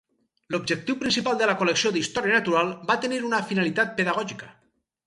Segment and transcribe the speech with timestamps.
[0.53, 4.53] L'objectiu principal de la col·lecció d'història natural va tenir una finalitat pedagògica.